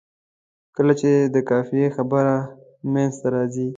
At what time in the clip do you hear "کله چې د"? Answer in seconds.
0.75-1.35